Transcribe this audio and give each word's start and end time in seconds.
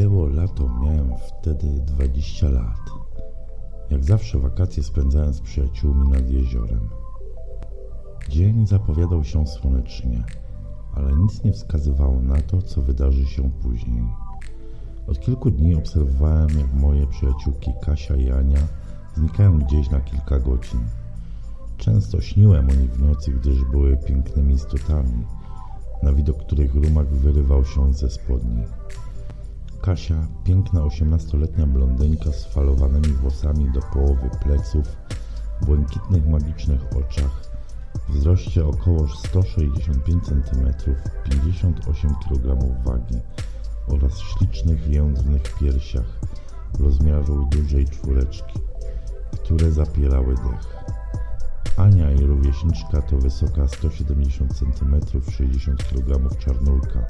Było 0.00 0.26
lato, 0.26 0.68
miałem 0.82 1.10
wtedy 1.28 1.66
20 1.66 2.48
lat. 2.48 2.80
Jak 3.90 4.04
zawsze 4.04 4.38
wakacje 4.38 4.82
spędzałem 4.82 5.34
z 5.34 5.40
przyjaciółmi 5.40 6.08
nad 6.08 6.30
jeziorem. 6.30 6.88
Dzień 8.28 8.66
zapowiadał 8.66 9.24
się 9.24 9.46
słonecznie, 9.46 10.24
ale 10.94 11.12
nic 11.12 11.44
nie 11.44 11.52
wskazywało 11.52 12.22
na 12.22 12.42
to, 12.42 12.62
co 12.62 12.82
wydarzy 12.82 13.26
się 13.26 13.50
później. 13.62 14.04
Od 15.06 15.20
kilku 15.20 15.50
dni 15.50 15.74
obserwowałem, 15.74 16.48
jak 16.58 16.74
moje 16.74 17.06
przyjaciółki 17.06 17.70
Kasia 17.82 18.16
i 18.16 18.30
Ania 18.30 18.68
znikają 19.14 19.58
gdzieś 19.58 19.90
na 19.90 20.00
kilka 20.00 20.38
godzin. 20.38 20.80
Często 21.76 22.20
śniłem 22.20 22.70
o 22.70 22.72
nich 22.74 22.92
w 22.92 23.02
nocy, 23.02 23.30
gdyż 23.30 23.64
były 23.64 23.96
pięknymi 23.96 24.54
istotami, 24.54 25.24
na 26.02 26.12
widok 26.12 26.38
których 26.38 26.74
rumak 26.74 27.06
wyrywał 27.06 27.64
się 27.64 27.94
ze 27.94 28.10
spodni. 28.10 28.62
Kasia, 29.86 30.26
piękna 30.44 30.84
osiemnastoletnia 30.84 31.66
blondynka 31.66 32.32
z 32.32 32.44
falowanymi 32.44 33.08
włosami 33.08 33.70
do 33.70 33.80
połowy 33.80 34.30
pleców, 34.42 34.96
błękitnych 35.62 36.26
magicznych 36.26 36.80
oczach, 36.96 37.50
wzroście 38.08 38.66
około 38.66 39.08
165 39.08 40.24
cm, 40.24 40.72
58 41.30 42.14
kg 42.28 42.58
wagi 42.84 43.20
oraz 43.88 44.18
ślicznych 44.18 44.88
jędrnych 44.88 45.58
piersiach 45.58 46.20
rozmiaru 46.80 47.48
dużej 47.50 47.84
czwóreczki, 47.84 48.60
które 49.32 49.72
zapierały 49.72 50.34
dech. 50.34 50.84
Ania 51.76 52.12
i 52.12 52.18
rówieśniczka 52.18 53.02
to 53.02 53.18
wysoka 53.18 53.68
170 53.68 54.54
cm, 54.54 55.00
60 55.30 55.84
kg 55.84 56.38
czarnulka, 56.38 57.06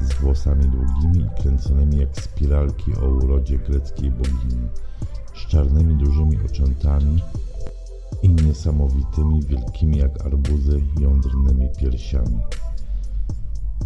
z 0.00 0.12
włosami 0.12 0.64
długimi 0.68 1.24
i 1.24 1.42
kręconymi 1.42 1.96
jak 1.96 2.20
spiralki 2.20 2.94
o 2.94 3.06
urodzie 3.08 3.58
greckiej 3.58 4.10
bogini, 4.10 4.68
z 5.34 5.46
czarnymi 5.46 5.94
dużymi 5.96 6.38
oczętami 6.46 7.22
i 8.22 8.28
niesamowitymi 8.28 9.42
wielkimi 9.42 9.98
jak 9.98 10.26
arbuzy 10.26 10.80
jądrnymi 11.00 11.68
piersiami. 11.78 12.40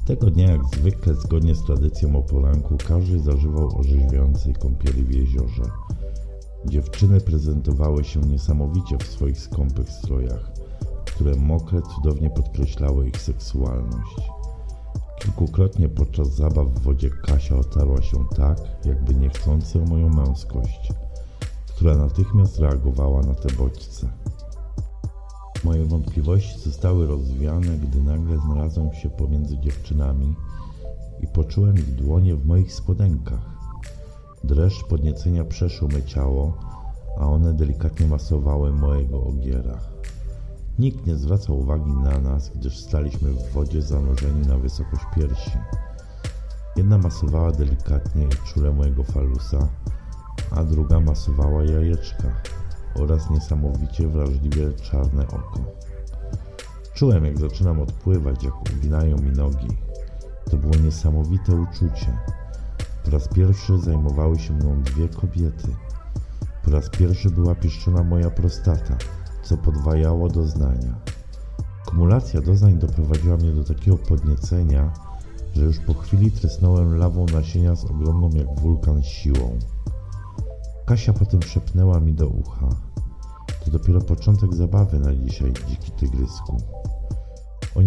Tego 0.04 0.30
dnia, 0.30 0.50
jak 0.50 0.64
zwykle, 0.64 1.14
zgodnie 1.14 1.54
z 1.54 1.64
tradycją 1.64 2.16
o 2.16 2.22
poranku, 2.22 2.76
każdy 2.88 3.20
zażywał 3.20 3.78
orzeźwiającej 3.78 4.54
kąpieli 4.54 5.04
w 5.04 5.14
jeziorze. 5.14 5.62
Dziewczyny 6.66 7.20
prezentowały 7.20 8.04
się 8.04 8.20
niesamowicie 8.20 8.98
w 8.98 9.06
swoich 9.06 9.40
skąpych 9.40 9.90
strojach, 9.90 10.52
które 11.04 11.36
mokre 11.36 11.82
cudownie 11.82 12.30
podkreślały 12.30 13.08
ich 13.08 13.22
seksualność. 13.22 14.30
Kilkukrotnie 15.24 15.88
podczas 15.88 16.34
zabaw 16.34 16.68
w 16.68 16.82
wodzie 16.82 17.10
Kasia 17.10 17.56
otarła 17.56 18.02
się 18.02 18.24
tak, 18.36 18.58
jakby 18.84 19.14
niechcący 19.14 19.82
o 19.82 19.84
moją 19.84 20.08
męskość, 20.08 20.92
która 21.68 21.96
natychmiast 21.96 22.58
reagowała 22.58 23.22
na 23.22 23.34
te 23.34 23.54
bodźce. 23.54 24.08
Moje 25.64 25.84
wątpliwości 25.84 26.58
zostały 26.58 27.06
rozwiane, 27.06 27.78
gdy 27.78 28.02
nagle 28.02 28.38
znalazłem 28.38 28.92
się 28.92 29.10
pomiędzy 29.10 29.58
dziewczynami 29.58 30.34
i 31.20 31.26
poczułem 31.26 31.74
ich 31.74 31.94
dłonie 31.94 32.36
w 32.36 32.46
moich 32.46 32.72
spodenkach. 32.72 33.50
Dreszcz 34.44 34.84
podniecenia 34.84 35.44
przeszył 35.44 35.88
me 35.88 36.02
ciało, 36.02 36.58
a 37.18 37.26
one 37.26 37.54
delikatnie 37.54 38.06
masowały 38.06 38.72
mojego 38.72 39.24
ogiera. 39.24 39.93
Nikt 40.78 41.06
nie 41.06 41.16
zwracał 41.16 41.58
uwagi 41.58 41.92
na 41.92 42.18
nas, 42.18 42.50
gdyż 42.54 42.78
staliśmy 42.78 43.30
w 43.30 43.52
wodzie 43.52 43.82
zanurzeni 43.82 44.46
na 44.46 44.58
wysokość 44.58 45.02
piersi. 45.16 45.58
Jedna 46.76 46.98
masowała 46.98 47.52
delikatnie 47.52 48.24
i 48.24 48.48
czule 48.48 48.72
mojego 48.72 49.02
falusa, 49.02 49.68
a 50.50 50.64
druga 50.64 51.00
masowała 51.00 51.64
jajeczka 51.64 52.24
oraz 52.94 53.30
niesamowicie 53.30 54.08
wrażliwie 54.08 54.72
czarne 54.72 55.26
oko. 55.26 55.60
Czułem, 56.94 57.24
jak 57.24 57.38
zaczynam 57.38 57.80
odpływać, 57.80 58.44
jak 58.44 58.54
uginają 58.60 59.16
mi 59.18 59.30
nogi. 59.30 59.68
To 60.50 60.56
było 60.56 60.74
niesamowite 60.76 61.54
uczucie. 61.54 62.18
Po 63.04 63.10
raz 63.10 63.28
pierwszy 63.28 63.78
zajmowały 63.78 64.38
się 64.38 64.52
mną 64.52 64.82
dwie 64.82 65.08
kobiety. 65.08 65.76
Po 66.64 66.70
raz 66.70 66.90
pierwszy 66.90 67.30
była 67.30 67.54
pieszczona 67.54 68.02
moja 68.02 68.30
prostata– 68.30 68.96
co 69.44 69.56
podwajało 69.56 70.28
doznania. 70.28 70.94
Kumulacja 71.86 72.40
doznań 72.40 72.78
doprowadziła 72.78 73.36
mnie 73.36 73.52
do 73.52 73.64
takiego 73.64 73.98
podniecenia, 73.98 74.92
że 75.54 75.64
już 75.64 75.78
po 75.78 75.94
chwili 75.94 76.30
trysnąłem 76.30 76.96
lawą 76.96 77.26
nasienia 77.32 77.74
z 77.74 77.84
ogromną 77.84 78.30
jak 78.30 78.60
wulkan 78.60 79.02
siłą. 79.02 79.58
Kasia 80.86 81.12
potem 81.12 81.42
szepnęła 81.42 82.00
mi 82.00 82.14
do 82.14 82.28
ucha. 82.28 82.68
To 83.64 83.70
dopiero 83.70 84.00
początek 84.00 84.54
zabawy 84.54 84.98
na 84.98 85.14
dzisiaj, 85.14 85.52
dziki 85.68 85.90
tygrysku. 85.90 86.56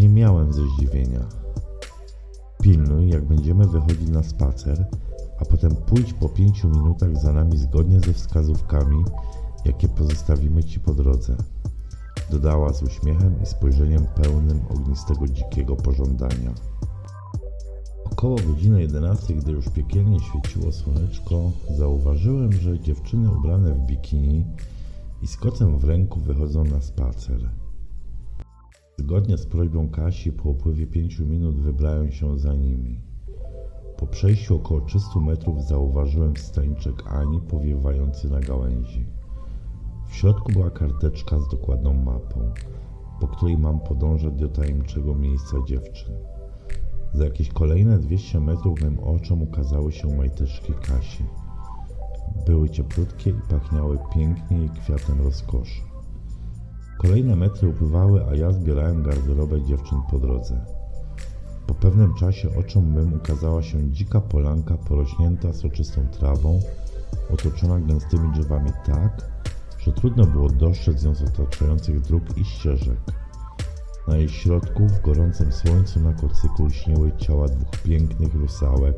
miałem 0.09 0.53
ze 0.53 0.61
zdziwienia. 0.67 1.25
Pilnuj, 2.61 3.09
jak 3.09 3.25
będziemy 3.25 3.67
wychodzić 3.67 4.09
na 4.09 4.23
spacer, 4.23 4.85
a 5.39 5.45
potem 5.45 5.75
pójdź 5.75 6.13
po 6.13 6.29
pięciu 6.29 6.69
minutach 6.69 7.17
za 7.17 7.33
nami 7.33 7.57
zgodnie 7.57 7.99
ze 7.99 8.13
wskazówkami, 8.13 9.03
jakie 9.67 9.87
pozostawimy 9.87 10.63
Ci 10.63 10.79
po 10.79 10.93
drodze. 10.93 11.35
Dodała 12.31 12.73
z 12.73 12.83
uśmiechem 12.83 13.41
i 13.43 13.45
spojrzeniem 13.45 14.05
pełnym 14.05 14.61
ognistego 14.69 15.27
dzikiego 15.27 15.75
pożądania. 15.75 16.53
Około 18.05 18.35
godziny 18.35 18.81
11, 18.81 19.33
gdy 19.33 19.51
już 19.51 19.69
piekielnie 19.69 20.19
świeciło 20.19 20.71
słoneczko, 20.71 21.51
zauważyłem, 21.77 22.53
że 22.53 22.79
dziewczyny 22.79 23.31
ubrane 23.31 23.73
w 23.73 23.85
bikini 23.85 24.45
i 25.21 25.27
z 25.27 25.37
kocem 25.37 25.79
w 25.79 25.83
ręku 25.83 26.19
wychodzą 26.19 26.63
na 26.63 26.81
spacer. 26.81 27.49
Zgodnie 28.97 29.37
z 29.37 29.45
prośbą 29.45 29.89
Kasi, 29.89 30.31
po 30.31 30.49
upływie 30.49 30.87
pięciu 30.87 31.25
minut 31.25 31.59
wybrałem 31.59 32.11
się 32.11 32.39
za 32.39 32.53
nimi. 32.53 33.01
Po 33.97 34.07
przejściu 34.07 34.55
około 34.55 34.81
300 34.81 35.19
metrów 35.19 35.63
zauważyłem 35.63 36.37
stańczek 36.37 37.07
Ani 37.07 37.41
powiewający 37.41 38.29
na 38.29 38.39
gałęzi. 38.39 39.16
W 40.07 40.15
środku 40.15 40.51
była 40.51 40.69
karteczka 40.69 41.39
z 41.39 41.47
dokładną 41.47 41.93
mapą, 41.93 42.51
po 43.19 43.27
której 43.27 43.57
mam 43.57 43.79
podążać 43.79 44.33
do 44.33 44.47
tajemniczego 44.47 45.15
miejsca 45.15 45.57
dziewczyn. 45.67 46.13
Za 47.13 47.25
jakieś 47.25 47.49
kolejne 47.49 47.99
200 47.99 48.39
metrów 48.39 48.81
mym 48.81 48.99
oczom 48.99 49.41
ukazały 49.41 49.91
się 49.91 50.17
majteczki 50.17 50.73
Kasi. 50.73 51.23
Były 52.45 52.69
cieplutkie 52.69 53.29
i 53.29 53.41
pachniały 53.49 53.99
pięknie 54.13 54.65
i 54.65 54.69
kwiatem 54.69 55.21
rozkoszy. 55.21 55.81
Kolejne 56.97 57.35
metry 57.35 57.69
upływały, 57.69 58.25
a 58.25 58.35
ja 58.35 58.51
zbierałem 58.51 59.03
garderobę 59.03 59.61
dziewczyn 59.61 59.97
po 60.11 60.19
drodze. 60.19 60.65
Po 61.67 61.73
pewnym 61.73 62.13
czasie 62.13 62.49
oczom 62.59 62.93
mym 62.93 63.13
ukazała 63.13 63.63
się 63.63 63.91
dzika 63.91 64.21
polanka 64.21 64.77
porośnięta 64.77 65.53
soczystą 65.53 66.07
trawą, 66.07 66.59
otoczona 67.33 67.79
gęstymi 67.79 68.31
drzewami 68.31 68.71
tak, 68.85 69.36
że 69.87 69.93
trudno 69.93 70.25
było 70.25 70.49
dostrzec 70.49 71.03
ją 71.03 71.15
z 71.15 71.21
otaczających 71.21 72.01
dróg 72.01 72.37
i 72.37 72.45
ścieżek. 72.45 72.97
Na 74.07 74.17
jej 74.17 74.29
środku 74.29 74.87
w 74.87 75.01
gorącym 75.01 75.51
słońcu 75.51 75.99
na 75.99 76.13
kocyku 76.13 76.65
lśniły 76.65 77.11
ciała 77.17 77.47
dwóch 77.47 77.81
pięknych 77.83 78.33
rusałek 78.33 78.95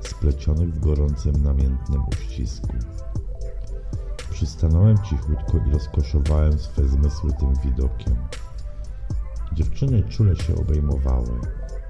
splecionych 0.00 0.74
w 0.74 0.80
gorącym, 0.80 1.42
namiętnym 1.42 2.02
uścisku. 2.12 2.68
Przystanąłem 4.30 4.96
cichutko 4.98 5.58
i 5.68 5.72
rozkoszowałem 5.72 6.58
swe 6.58 6.88
zmysły 6.88 7.32
tym 7.32 7.54
widokiem. 7.64 8.16
Dziewczyny 9.52 10.02
czule 10.02 10.36
się 10.36 10.54
obejmowały, 10.54 11.40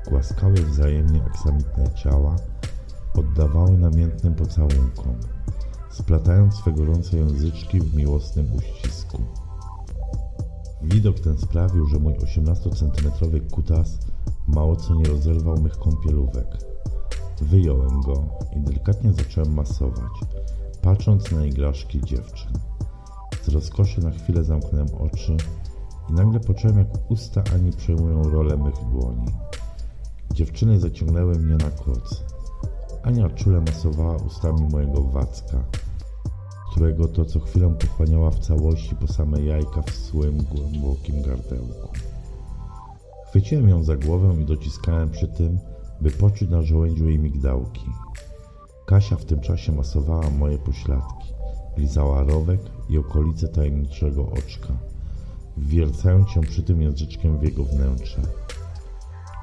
głaskały 0.08 0.54
wzajemnie 0.54 1.24
aksamitne 1.24 1.94
ciała, 1.94 2.36
oddawały 3.14 3.78
namiętnym 3.78 4.34
pocałunkom, 4.34 5.16
splatając 5.92 6.54
swe 6.54 6.72
gorące 6.72 7.16
języczki 7.16 7.80
w 7.80 7.94
miłosnym 7.94 8.46
uścisku. 8.56 9.22
Widok 10.82 11.20
ten 11.20 11.38
sprawił, 11.38 11.86
że 11.86 11.98
mój 11.98 12.14
18-centymetrowy 12.14 13.50
kutas 13.50 13.98
mało 14.48 14.76
co 14.76 14.94
nie 14.94 15.04
rozerwał 15.04 15.60
mych 15.60 15.78
kąpielówek. 15.78 16.46
Wyjąłem 17.40 18.00
go 18.00 18.24
i 18.56 18.60
delikatnie 18.60 19.12
zacząłem 19.12 19.54
masować, 19.54 20.12
patrząc 20.82 21.30
na 21.30 21.44
igraszki 21.44 22.00
dziewczyn. 22.00 22.52
Z 23.42 23.48
rozkoszy 23.48 24.00
na 24.00 24.10
chwilę 24.10 24.44
zamknąłem 24.44 24.88
oczy 24.94 25.36
i 26.10 26.12
nagle 26.12 26.40
poczułem, 26.40 26.78
jak 26.78 27.10
usta 27.10 27.42
Ani 27.54 27.72
przejmują 27.72 28.22
rolę 28.22 28.56
mych 28.56 28.74
dłoni. 28.74 29.26
Dziewczyny 30.32 30.80
zaciągnęły 30.80 31.34
mnie 31.34 31.56
na 31.56 31.70
koc. 31.70 32.24
Ania 33.02 33.28
czule 33.28 33.60
masowała 33.60 34.16
ustami 34.16 34.68
mojego 34.68 35.02
wacka, 35.02 35.64
którego 36.72 37.08
to 37.08 37.24
co 37.24 37.40
chwilę 37.40 37.74
pochłaniała 37.80 38.30
w 38.30 38.38
całości 38.38 38.96
po 38.96 39.06
same 39.06 39.42
jajka 39.42 39.82
w 39.82 39.90
słym, 39.90 40.38
głębokim 40.42 41.22
gardełku. 41.22 41.88
Chwyciłem 43.28 43.68
ją 43.68 43.84
za 43.84 43.96
głowę 43.96 44.34
i 44.42 44.44
dociskałem 44.44 45.10
przy 45.10 45.28
tym, 45.28 45.58
by 46.00 46.10
poczuć 46.10 46.50
na 46.50 46.62
żołędziu 46.62 47.08
jej 47.08 47.18
migdałki. 47.18 47.86
Kasia 48.86 49.16
w 49.16 49.24
tym 49.24 49.40
czasie 49.40 49.72
masowała 49.72 50.30
moje 50.30 50.58
pośladki, 50.58 51.32
lizała 51.76 52.22
rowek 52.22 52.60
i 52.88 52.98
okolice 52.98 53.48
tajemniczego 53.48 54.28
oczka, 54.30 54.72
wwiercając 55.56 56.30
się 56.30 56.40
przy 56.40 56.62
tym 56.62 56.82
języczkiem 56.82 57.38
w 57.38 57.42
jego 57.42 57.64
wnętrze. 57.64 58.22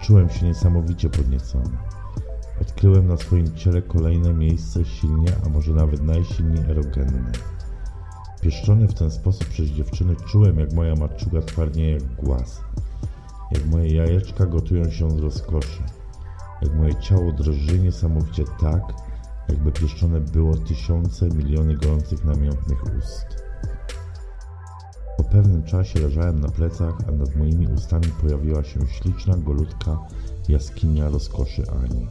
Czułem 0.01 0.29
się 0.29 0.45
niesamowicie 0.45 1.09
podniecony. 1.09 1.77
Odkryłem 2.69 3.07
na 3.07 3.17
swoim 3.17 3.55
ciele 3.55 3.81
kolejne 3.81 4.33
miejsce 4.33 4.85
silnie, 4.85 5.31
a 5.45 5.49
może 5.49 5.73
nawet 5.73 6.03
najsilniej 6.03 6.71
erogenne. 6.71 7.31
Pieszczony 8.41 8.87
w 8.87 8.93
ten 8.93 9.11
sposób 9.11 9.47
przez 9.47 9.67
dziewczyny 9.67 10.15
czułem, 10.15 10.59
jak 10.59 10.73
moja 10.73 10.95
maczuga 10.95 11.41
twardnieje 11.41 11.93
jak 11.93 12.15
głaz, 12.15 12.61
jak 13.51 13.65
moje 13.65 13.95
jajeczka 13.95 14.45
gotują 14.45 14.89
się 14.89 15.11
z 15.11 15.19
rozkoszy, 15.19 15.83
jak 16.61 16.75
moje 16.75 16.95
ciało 16.95 17.31
drży 17.31 17.79
niesamowicie 17.79 18.43
tak, 18.61 18.81
jakby 19.49 19.71
pieszczone 19.71 20.21
było 20.21 20.57
tysiące, 20.57 21.29
miliony 21.29 21.77
gorących, 21.77 22.25
namiętnych 22.25 22.83
ust. 22.83 23.25
Po 25.17 25.23
pewnym 25.23 25.63
czasie 25.63 25.99
leżałem 25.99 26.39
na 26.39 26.49
plecach, 26.49 26.93
a 27.07 27.11
nad 27.11 27.35
moimi 27.35 27.67
ustami 27.67 28.07
pojawiła 28.21 28.63
się 28.63 28.87
śliczna, 28.87 29.37
golutka 29.37 29.99
jaskinia 30.49 31.09
rozkoszy 31.09 31.63
Ani. 31.83 32.07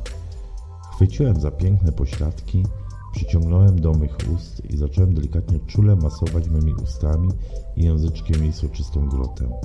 Chwyciłem 0.98 1.40
za 1.40 1.50
piękne 1.50 1.92
pośladki, 1.92 2.64
przyciągnąłem 3.12 3.80
do 3.80 3.92
mych 3.92 4.16
ust 4.34 4.70
i 4.70 4.76
zacząłem 4.76 5.14
delikatnie 5.14 5.58
czule 5.66 5.96
masować 5.96 6.48
mymi 6.48 6.74
ustami 6.74 7.28
i 7.76 7.84
języczkiem 7.84 8.42
jej 8.42 8.52
soczystą 8.52 9.08
grotę. 9.08 9.60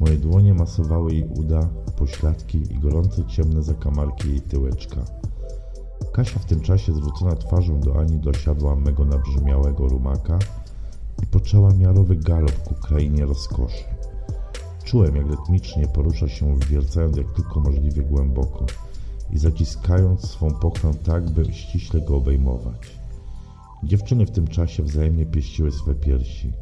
Moje 0.00 0.16
dłonie 0.16 0.54
masowały 0.54 1.12
jej 1.12 1.28
uda, 1.28 1.68
pośladki 1.96 2.58
i 2.58 2.78
gorące 2.78 3.24
ciemne 3.24 3.62
zakamarki 3.62 4.28
jej 4.28 4.40
tyłeczka. 4.40 5.04
Kasia 6.12 6.38
w 6.40 6.44
tym 6.44 6.60
czasie 6.60 6.92
zwrócona 6.92 7.36
twarzą 7.36 7.80
do 7.80 8.00
Ani 8.00 8.18
dosiadła 8.18 8.76
mego 8.76 9.04
nabrzmiałego 9.04 9.88
rumaka 9.88 10.38
i 11.22 11.26
poczęła 11.26 11.70
miarowy 11.70 12.16
galop 12.16 12.58
ku 12.62 12.74
krainie 12.74 13.26
rozkoszy. 13.26 13.84
Czułem, 14.84 15.16
jak 15.16 15.26
rytmicznie 15.26 15.88
porusza 15.88 16.28
się, 16.28 16.56
wwiercając 16.56 17.16
jak 17.16 17.32
tylko 17.32 17.60
możliwie 17.60 18.02
głęboko 18.02 18.66
i 19.34 19.38
zaciskając 19.38 20.30
swą 20.30 20.54
pochwę 20.54 20.94
tak, 21.04 21.30
by 21.30 21.44
ściśle 21.44 22.00
go 22.00 22.16
obejmować. 22.16 22.98
Dziewczyny 23.84 24.26
w 24.26 24.30
tym 24.30 24.46
czasie 24.46 24.82
wzajemnie 24.82 25.26
pieściły 25.26 25.72
swe 25.72 25.94
piersi. 25.94 26.52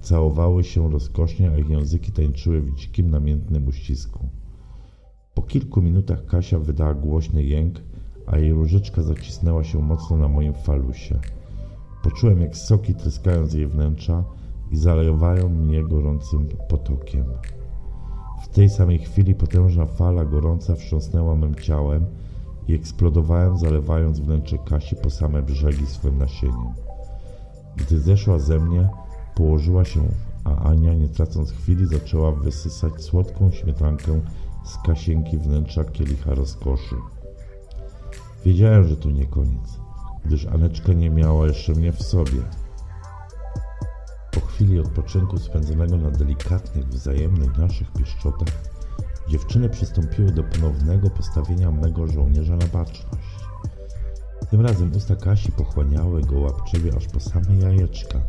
Całowały 0.00 0.64
się 0.64 0.90
rozkosznie, 0.90 1.50
a 1.50 1.58
ich 1.58 1.70
języki 1.70 2.12
tańczyły 2.12 2.60
w 2.60 2.74
dzikim, 2.74 3.10
namiętnym 3.10 3.68
uścisku. 3.68 4.28
Po 5.34 5.42
kilku 5.42 5.82
minutach 5.82 6.26
Kasia 6.26 6.58
wydała 6.58 6.94
głośny 6.94 7.44
jęk, 7.44 7.80
a 8.26 8.38
jej 8.38 8.52
różyczka 8.52 9.02
zacisnęła 9.02 9.64
się 9.64 9.82
mocno 9.82 10.16
na 10.16 10.28
moim 10.28 10.54
falusie. 10.54 11.20
Poczułem, 12.02 12.40
jak 12.40 12.56
soki 12.56 12.94
tryskają 12.94 13.46
z 13.46 13.52
jej 13.52 13.66
wnętrza 13.66 14.24
i 14.70 14.76
zalewają 14.76 15.48
mnie 15.48 15.82
gorącym 15.82 16.48
potokiem. 16.68 17.24
Tej 18.52 18.70
samej 18.70 18.98
chwili 18.98 19.34
potężna 19.34 19.86
fala 19.86 20.24
gorąca 20.24 20.74
wstrząsnęła 20.74 21.36
mym 21.36 21.54
ciałem 21.54 22.06
i 22.68 22.74
eksplodowałem, 22.74 23.58
zalewając 23.58 24.20
wnętrze 24.20 24.58
Kasi 24.58 24.96
po 24.96 25.10
same 25.10 25.42
brzegi 25.42 25.86
swym 25.86 26.18
nasieniem. 26.18 26.74
Gdy 27.76 28.00
zeszła 28.00 28.38
ze 28.38 28.58
mnie, 28.58 28.88
położyła 29.34 29.84
się, 29.84 30.00
a 30.44 30.56
Ania, 30.56 30.94
nie 30.94 31.08
tracąc 31.08 31.50
chwili, 31.50 31.86
zaczęła 31.86 32.32
wysysać 32.32 33.02
słodką 33.02 33.50
śmietankę 33.50 34.20
z 34.64 34.86
kasienki 34.86 35.38
wnętrza 35.38 35.84
kielicha 35.84 36.34
rozkoszy. 36.34 36.96
Wiedziałem, 38.44 38.84
że 38.84 38.96
to 38.96 39.10
nie 39.10 39.26
koniec, 39.26 39.78
gdyż 40.24 40.46
Aneczka 40.46 40.92
nie 40.92 41.10
miała 41.10 41.46
jeszcze 41.46 41.72
mnie 41.72 41.92
w 41.92 42.02
sobie. 42.02 42.42
Chwili 44.60 44.80
odpoczynku 44.80 45.38
spędzonego 45.38 45.96
na 45.96 46.10
delikatnych, 46.10 46.88
wzajemnych 46.88 47.58
naszych 47.58 47.92
pieszczotach, 47.92 48.48
dziewczyny 49.28 49.68
przystąpiły 49.68 50.32
do 50.32 50.44
ponownego 50.44 51.10
postawienia 51.10 51.70
mego 51.70 52.06
żołnierza 52.06 52.56
na 52.56 52.66
baczność. 52.66 53.36
Tym 54.50 54.60
razem 54.60 54.92
usta 54.96 55.16
Kasi 55.16 55.52
pochłaniały 55.52 56.22
go 56.22 56.40
łapczywie 56.40 56.96
aż 56.96 57.06
po 57.06 57.20
same 57.20 57.56
jajeczka, 57.56 58.20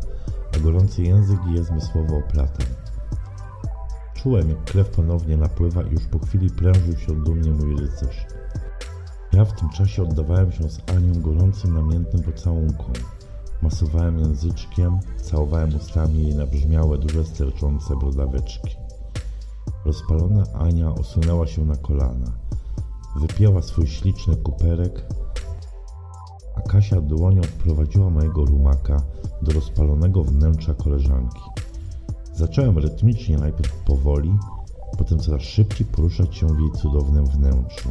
a 0.56 0.58
gorący 0.58 1.02
język 1.02 1.38
je 1.54 1.64
zmysłowo 1.64 2.16
oplatał. 2.16 2.66
Czułem, 4.14 4.50
jak 4.50 4.64
krew 4.64 4.88
ponownie 4.88 5.36
napływa 5.36 5.82
i 5.82 5.92
już 5.92 6.06
po 6.06 6.18
chwili 6.18 6.50
prężył 6.50 6.96
się 6.96 7.24
dumnie 7.24 7.50
mój 7.50 7.76
rycerz. 7.76 8.26
Ja 9.32 9.44
w 9.44 9.52
tym 9.52 9.68
czasie 9.68 10.02
oddawałem 10.02 10.52
się 10.52 10.70
z 10.70 10.80
Anią 10.90 11.22
gorącym, 11.22 11.74
namiętnym 11.74 12.22
pocałunkom. 12.22 12.92
Masowałem 13.62 14.18
języczkiem, 14.18 14.98
całowałem 15.22 15.76
ustami 15.76 16.22
jej 16.22 16.34
nabrzmiałe, 16.34 16.98
duże, 16.98 17.24
sterczące 17.24 17.96
brodaweczki. 17.96 18.76
Rozpalona 19.84 20.44
Ania 20.54 20.94
osunęła 20.94 21.46
się 21.46 21.64
na 21.64 21.76
kolana. 21.76 22.32
Wypięła 23.16 23.62
swój 23.62 23.86
śliczny 23.86 24.36
kuperek, 24.36 25.06
a 26.56 26.60
Kasia 26.60 27.00
dłonią 27.00 27.40
odprowadziła 27.40 28.10
mojego 28.10 28.44
rumaka 28.44 29.02
do 29.42 29.52
rozpalonego 29.52 30.24
wnętrza 30.24 30.74
koleżanki. 30.74 31.42
Zacząłem 32.34 32.78
rytmicznie, 32.78 33.38
najpierw 33.38 33.76
powoli, 33.76 34.38
potem 34.98 35.18
coraz 35.18 35.42
szybciej 35.42 35.86
poruszać 35.86 36.36
się 36.36 36.46
w 36.46 36.60
jej 36.60 36.72
cudownym 36.72 37.26
wnętrzu. 37.26 37.88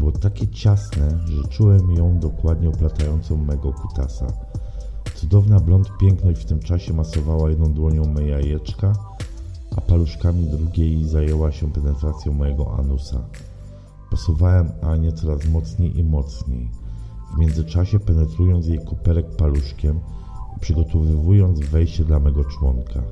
Było 0.00 0.12
takie 0.12 0.48
ciasne, 0.48 1.18
że 1.26 1.48
czułem 1.48 1.90
ją 1.90 2.18
dokładnie 2.18 2.68
oplatającą 2.68 3.36
mego 3.36 3.72
kutasa. 3.72 4.26
Cudowna 5.20 5.60
blond 5.60 5.98
piękność 5.98 6.42
w 6.42 6.44
tym 6.44 6.60
czasie 6.60 6.92
masowała 6.92 7.50
jedną 7.50 7.72
dłonią 7.72 8.06
me 8.06 8.26
jajeczka, 8.26 8.92
a 9.76 9.80
paluszkami 9.80 10.46
drugiej 10.46 11.04
zajęła 11.04 11.52
się 11.52 11.72
penetracją 11.72 12.32
mojego 12.32 12.74
anusa. 12.78 13.20
Posuwałem 14.10 14.72
Anię 14.82 15.12
coraz 15.12 15.48
mocniej 15.48 15.98
i 15.98 16.04
mocniej, 16.04 16.70
w 17.34 17.38
międzyczasie 17.38 17.98
penetrując 17.98 18.66
jej 18.66 18.78
kuperek 18.78 19.36
paluszkiem 19.36 20.00
i 20.56 20.60
przygotowywując 20.60 21.60
wejście 21.60 22.04
dla 22.04 22.20
mego 22.20 22.44
członka. 22.44 23.02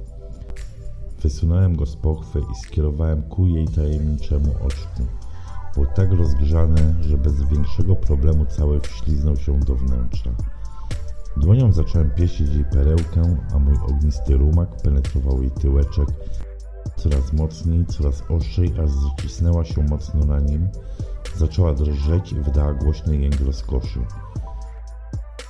Wysunąłem 1.22 1.76
go 1.76 1.86
z 1.86 1.96
pochwy 1.96 2.40
i 2.40 2.66
skierowałem 2.66 3.22
ku 3.22 3.46
jej 3.46 3.68
tajemniczemu 3.68 4.54
oczku. 4.66 5.02
Było 5.74 5.86
tak 5.86 6.12
rozgrzane, 6.12 6.94
że 7.00 7.18
bez 7.18 7.42
większego 7.42 7.96
problemu 7.96 8.46
cały 8.46 8.80
wśliznął 8.80 9.36
się 9.36 9.60
do 9.60 9.74
wnętrza. 9.74 10.30
Dłonią 11.36 11.72
zacząłem 11.72 12.10
pieścić 12.10 12.54
jej 12.54 12.64
perełkę, 12.64 13.36
a 13.54 13.58
mój 13.58 13.76
ognisty 13.76 14.36
rumak 14.36 14.76
penetrował 14.82 15.42
jej 15.42 15.50
tyłeczek 15.50 16.08
coraz 16.96 17.32
mocniej, 17.32 17.86
coraz 17.86 18.22
ostrzej, 18.30 18.74
aż 18.84 18.90
zacisnęła 18.90 19.64
się 19.64 19.82
mocno 19.82 20.24
na 20.24 20.40
nim, 20.40 20.68
zaczęła 21.36 21.74
drżeć 21.74 22.32
i 22.32 22.34
wydała 22.34 22.74
głośny 22.74 23.16
jęk 23.16 23.40
rozkoszy. 23.40 24.00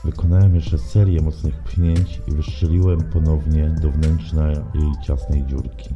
Wykonałem 0.04 0.54
jeszcze 0.54 0.78
serię 0.78 1.22
mocnych 1.22 1.62
pchnięć 1.62 2.20
i 2.26 2.30
wystrzeliłem 2.30 3.00
ponownie 3.00 3.70
do 3.82 3.90
wnętrza 3.90 4.48
jej 4.74 4.92
ciasnej 5.04 5.46
dziurki. 5.46 5.94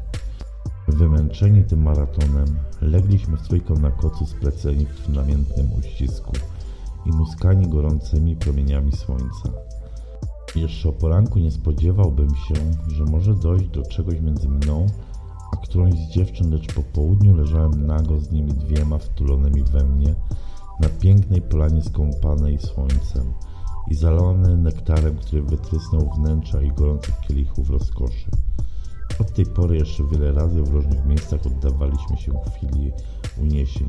Wymęczeni 0.89 1.65
tym 1.65 1.83
maratonem, 1.83 2.57
legliśmy 2.81 3.37
w 3.37 3.49
trójką 3.49 3.75
na 3.75 3.91
kocu 3.91 4.27
spleceni 4.27 4.87
w 4.87 5.09
namiętnym 5.09 5.73
uścisku 5.73 6.33
i 7.07 7.11
błyskani 7.11 7.69
gorącymi 7.69 8.37
promieniami 8.37 8.93
słońca. 8.93 9.53
Jeszcze 10.57 10.89
o 10.89 10.93
poranku 10.93 11.39
nie 11.39 11.51
spodziewałbym 11.51 12.35
się, 12.35 12.55
że 12.89 13.05
może 13.05 13.35
dojść 13.35 13.69
do 13.69 13.83
czegoś 13.83 14.21
między 14.21 14.49
mną 14.49 14.87
a 15.53 15.57
którąś 15.57 15.95
z 15.95 16.09
dziewczyn, 16.09 16.51
lecz 16.51 16.75
po 16.75 16.83
południu 16.83 17.37
leżałem 17.37 17.87
nago 17.87 18.21
z 18.21 18.31
nimi 18.31 18.53
dwiema 18.53 18.99
wtulonymi 18.99 19.63
we 19.63 19.85
mnie 19.85 20.15
na 20.81 20.89
pięknej 20.89 21.43
polanie 21.43 21.83
skąpanej 21.83 22.59
słońcem 22.59 23.33
i 23.91 23.95
zalany 23.95 24.57
nektarem, 24.57 25.17
który 25.17 25.43
wytrysnął 25.43 26.11
wnętrza 26.17 26.63
i 26.63 26.69
gorących 26.69 27.21
kielichów 27.21 27.71
rozkoszy. 27.71 28.31
Od 29.21 29.33
tej 29.33 29.47
pory 29.47 29.77
jeszcze 29.77 30.05
wiele 30.05 30.33
razy 30.33 30.63
w 30.63 30.69
różnych 30.69 31.07
miejscach 31.07 31.47
oddawaliśmy 31.47 32.17
się 32.17 32.33
chwili 32.57 32.93
uniesień. 33.41 33.89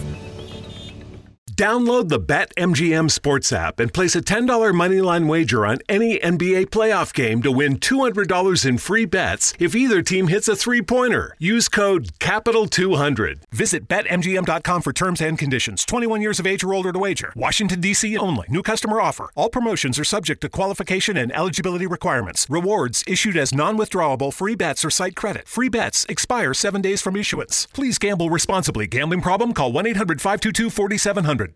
Download 1.61 2.09
the 2.09 2.19
BetMGM 2.19 3.11
Sports 3.11 3.53
app 3.53 3.79
and 3.79 3.93
place 3.93 4.15
a 4.15 4.21
$10 4.23 4.47
moneyline 4.73 5.27
wager 5.27 5.63
on 5.63 5.77
any 5.87 6.17
NBA 6.17 6.71
playoff 6.71 7.13
game 7.13 7.43
to 7.43 7.51
win 7.51 7.77
$200 7.77 8.65
in 8.65 8.79
free 8.79 9.05
bets 9.05 9.53
if 9.59 9.75
either 9.75 10.01
team 10.01 10.25
hits 10.25 10.47
a 10.47 10.55
three 10.55 10.81
pointer. 10.81 11.35
Use 11.37 11.69
code 11.69 12.17
CAPITAL200. 12.17 13.43
Visit 13.51 13.87
BetMGM.com 13.87 14.81
for 14.81 14.91
terms 14.91 15.21
and 15.21 15.37
conditions. 15.37 15.85
21 15.85 16.23
years 16.23 16.39
of 16.39 16.47
age 16.47 16.63
or 16.63 16.73
older 16.73 16.91
to 16.91 16.97
wager. 16.97 17.31
Washington, 17.35 17.79
D.C. 17.79 18.17
only. 18.17 18.47
New 18.49 18.63
customer 18.63 18.99
offer. 18.99 19.29
All 19.35 19.49
promotions 19.49 19.99
are 19.99 20.03
subject 20.03 20.41
to 20.41 20.49
qualification 20.49 21.15
and 21.15 21.31
eligibility 21.31 21.85
requirements. 21.85 22.47
Rewards 22.49 23.03
issued 23.05 23.37
as 23.37 23.53
non 23.53 23.77
withdrawable 23.77 24.33
free 24.33 24.55
bets 24.55 24.83
or 24.83 24.89
site 24.89 25.15
credit. 25.15 25.47
Free 25.47 25.69
bets 25.69 26.07
expire 26.09 26.55
seven 26.55 26.81
days 26.81 27.03
from 27.03 27.15
issuance. 27.15 27.67
Please 27.67 27.99
gamble 27.99 28.31
responsibly. 28.31 28.87
Gambling 28.87 29.21
problem? 29.21 29.53
Call 29.53 29.71
1 29.71 29.85
800 29.85 30.19
522 30.19 30.71
4700. 30.71 31.50